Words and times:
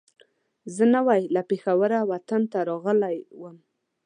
زه 0.75 0.83
نوی 0.95 1.21
له 1.35 1.41
پېښوره 1.49 1.97
وطن 2.11 2.41
ته 2.51 2.59
راغلی 2.69 3.17
وم. 3.41 3.57